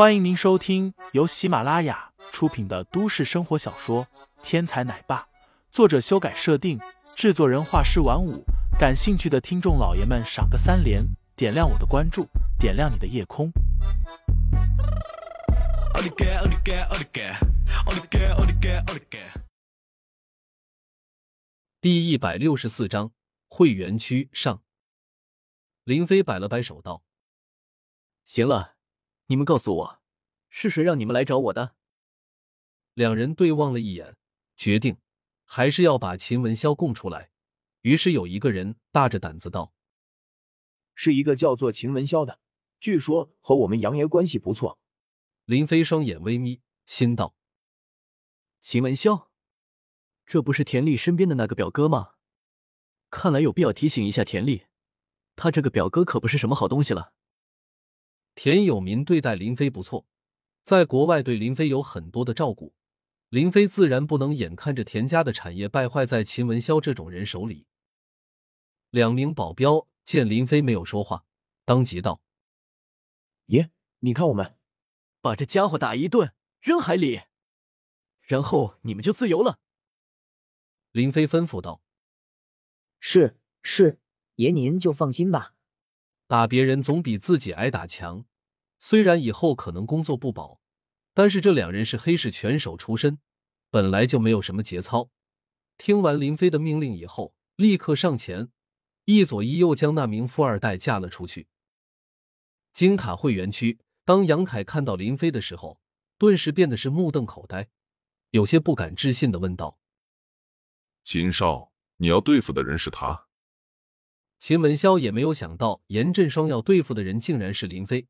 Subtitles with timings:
[0.00, 4.06] 欢迎您收听由喜马拉雅出品的都市生活小说
[4.42, 5.20] 《天才奶爸》，
[5.70, 6.80] 作者修改设定，
[7.14, 8.42] 制作人画师晚舞。
[8.78, 11.04] 感兴趣的听众老爷们，赏个三连，
[11.36, 12.26] 点亮我的关注，
[12.58, 13.52] 点亮你的夜空。
[21.78, 23.12] 第一百六十四章
[23.50, 24.62] 会员区上。
[25.84, 27.02] 林飞摆了摆手道
[28.24, 28.76] ：“行了，
[29.30, 30.00] 你们告诉我，
[30.48, 31.76] 是谁让你们来找我的？”
[32.94, 34.16] 两人对望了一眼，
[34.56, 34.96] 决定
[35.44, 37.30] 还是要把秦文潇供出来。
[37.82, 39.72] 于是有一个人大着胆子道
[40.96, 42.40] ：“是一个叫做秦文潇的，
[42.80, 44.80] 据说和我们杨爷关系不错。”
[45.46, 47.36] 林飞双眼微眯，心道
[48.58, 49.28] ：“秦文潇，
[50.26, 52.14] 这不是田丽身边的那个表哥吗？
[53.08, 54.64] 看来有必要提醒一下田丽。”
[55.36, 57.12] 他这个表哥可不是什么好东西了。
[58.42, 60.06] 田有民对待林飞不错，
[60.62, 62.72] 在国外对林飞有很多的照顾，
[63.28, 67.66] 林飞自然不能眼看着田家的产业败坏在秦文潇这种人手里。
[68.88, 71.26] 两名保镖见林飞没有说话，
[71.66, 72.22] 当即道
[73.44, 74.56] ：“爷，你看我们
[75.20, 77.20] 把这家伙打一顿，扔海里，
[78.22, 79.58] 然后你们就自由了。”
[80.92, 81.82] 林飞吩咐道
[82.98, 84.00] ：“是是。”
[84.36, 85.54] 爷，您就放心吧。
[86.26, 88.24] 打别人总比自己挨打强。
[88.80, 90.60] 虽然以后可能工作不保，
[91.12, 93.18] 但是这两人是黑市拳手出身，
[93.70, 95.10] 本来就没有什么节操。
[95.76, 98.48] 听完林飞的命令以后，立刻上前，
[99.04, 101.46] 一左一右将那名富二代架了出去。
[102.72, 105.80] 金卡会员区，当杨凯看到林飞的时候，
[106.16, 107.68] 顿时变得是目瞪口呆，
[108.30, 109.78] 有些不敢置信的问道
[111.04, 113.26] ：“秦少，你要对付的人是他？”
[114.38, 118.08] 秦文潇也没有想到严振双要对付的人竟然是林飞，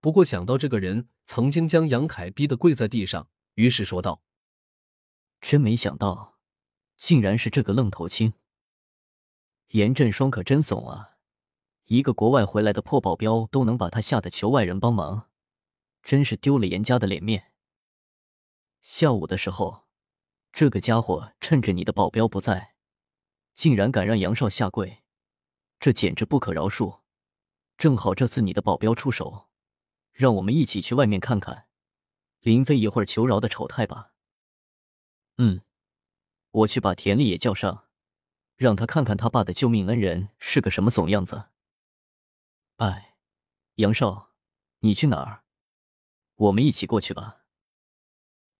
[0.00, 4.22] 不过想到这个人曾经将杨凯逼得跪在地上，于是说道
[5.40, 6.38] ：“真没想到，
[6.96, 8.34] 竟然是这个愣头青。
[9.68, 11.16] 严振双可真怂啊，
[11.86, 15.28] 一个国外回来的破保镖都能把他吓得求外人帮忙，
[16.02, 17.52] 真是丢了严家的脸面。
[18.80, 19.88] 下午的时候，
[20.52, 22.74] 这个家伙趁着你的保镖不在，
[23.52, 25.02] 竟然敢让杨少下跪。”
[25.80, 27.00] 这简直不可饶恕！
[27.76, 29.47] 正好这次你的保镖出手，
[30.18, 31.68] 让我们一起去外面看看
[32.40, 34.10] 林飞一会儿求饶的丑态吧。
[35.36, 35.62] 嗯，
[36.50, 37.86] 我去把田丽也叫上，
[38.56, 41.50] 让他看看他爸的救命恩人是个什么怂样子。
[42.78, 43.14] 哎，
[43.76, 44.32] 杨少，
[44.80, 45.44] 你去哪儿？
[46.34, 47.44] 我们一起过去吧。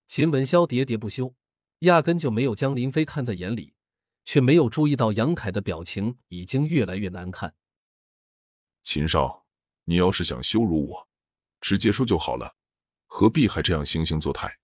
[0.07, 1.35] 秦文潇喋喋不休，
[1.81, 3.75] 压根就没有将林飞看在眼里。
[4.25, 7.57] 却没有注意到杨凯的表情已经越来越难看。
[8.83, 9.47] 秦少，
[9.85, 11.08] 你要是想羞辱我，
[11.61, 12.57] 直接说就好了，
[13.07, 14.59] 何必还这样惺惺作态？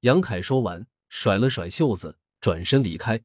[0.00, 3.22] 杨凯说完，甩了甩袖子，转身离开。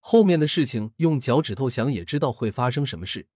[0.00, 3.28] 后面的事情用脚趾头想也知道会发生什么事，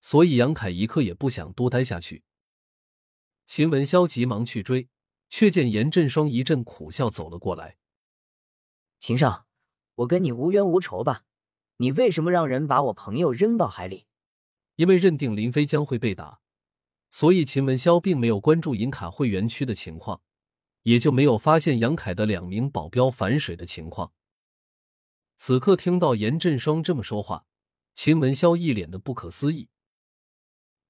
[0.00, 2.24] 所以杨凯一刻也不想多待下去。
[3.46, 4.88] 秦文潇急忙去追，
[5.28, 7.76] 却见严振双一阵苦笑走了过来。
[8.98, 9.46] 秦少。
[9.98, 11.24] 我跟你无冤无仇吧？
[11.78, 14.06] 你为什么让人把我朋友扔到海里？
[14.76, 16.38] 因为认定林飞将会被打，
[17.10, 20.20] 所以秦文潇并没有关注银卡会员区的情况，
[20.82, 24.12] 也就没有发现杨凯的两名保镖反水的情况。
[25.36, 27.46] 此刻听到严振双这么说话，
[27.94, 29.68] 秦文潇一脸的不可思议：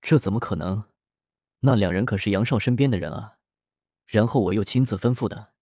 [0.00, 0.84] 这怎么可能？
[1.60, 3.38] 那两人可是杨少身边的人啊！
[4.06, 5.52] 然后我又亲自吩咐的，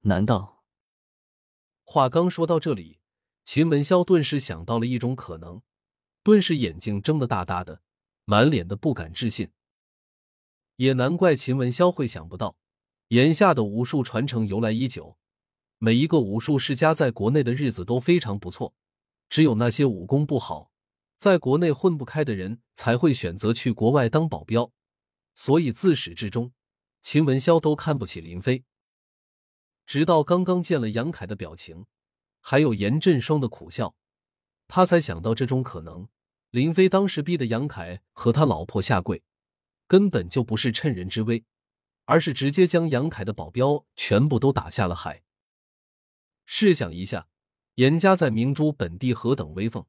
[0.00, 0.64] 难道？
[1.84, 3.00] 话刚说到这里，
[3.44, 5.62] 秦文潇顿时想到了一种可能，
[6.22, 7.82] 顿时眼睛睁得大大的，
[8.24, 9.50] 满脸的不敢置信。
[10.76, 12.56] 也难怪秦文潇会想不到，
[13.08, 15.16] 眼下的武术传承由来已久，
[15.78, 18.74] 每一个武术世家在国内的日子都非常不错，
[19.28, 20.70] 只有那些武功不好，
[21.16, 24.72] 在国内混不开的人才会选择去国外当保镖。
[25.34, 26.52] 所以自始至终，
[27.00, 28.64] 秦文潇都看不起林飞。
[29.86, 31.86] 直到刚刚见了杨凯的表情，
[32.40, 33.94] 还有严振双的苦笑，
[34.68, 36.08] 他才想到这种可能：
[36.50, 39.22] 林飞当时逼的杨凯和他老婆下跪，
[39.92, 41.44] 根本就不是趁人之危，
[42.06, 45.22] 而是直接将杨凯的保镖全部都打下了海。
[46.46, 47.28] 试想一下，
[47.74, 49.84] 严家在明珠本地何等威风，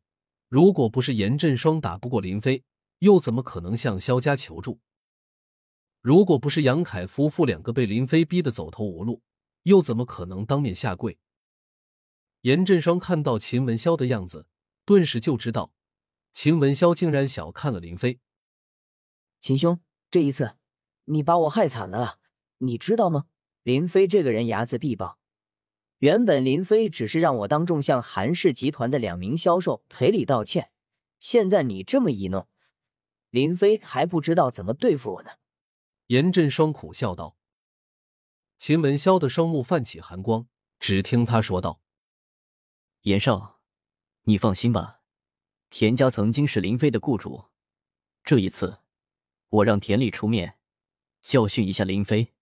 [0.50, 2.66] 如果不是严振双打不过林飞，
[3.00, 4.82] 又怎么可能向萧家求助？
[6.02, 9.22] 如果不是杨凯夫妇两个被林飞逼得走投无路，
[9.62, 11.18] 又怎么可能当面下跪？
[12.42, 14.48] 严振双看到秦文潇的样子，
[14.84, 15.72] 顿时就知道
[16.34, 18.20] 秦文潇竟然小看了林飞。
[19.40, 19.82] 秦兄，
[20.14, 20.58] 这一次
[21.06, 22.20] 你把我害惨了，
[22.60, 23.26] 你知道吗？
[23.64, 25.18] 林飞这个人睚眦必报。
[25.98, 30.70] 原本林飞只是让我当众向韩氏集团的两名销售赔礼道歉，
[31.18, 32.48] 现在你这么一弄，
[33.32, 35.32] 林飞还不知道怎么对付我呢。
[36.06, 37.36] 严振双苦笑道。
[38.60, 40.46] 秦文潇的双目泛起寒光，
[40.78, 41.82] 只听他说道
[43.02, 43.62] ：“严少，
[44.26, 45.00] 你放心吧，
[45.72, 47.46] 田家曾经是林飞的雇主，
[48.24, 48.83] 这一次，
[49.54, 50.58] 我让田里出面
[51.22, 52.34] 教训一下林飞。”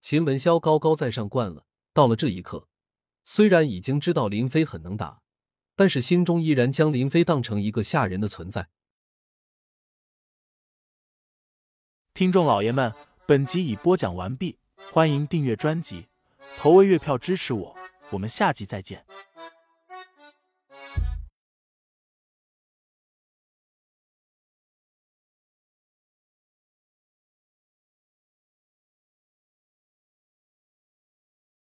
[0.00, 1.66] 秦文霄高高在上惯了。
[1.92, 2.68] 到了这一刻，
[3.24, 5.22] 虽然已经知道林飞很能打，
[5.74, 8.68] 但是心中依然将林飞当成一个吓人的存在。
[12.12, 12.92] 听众老爷们，
[13.26, 14.58] 本集已播讲完毕，
[14.92, 16.08] 欢迎订阅专辑，
[16.58, 17.74] 投喂月票支持我，
[18.10, 19.06] 我们下集再见。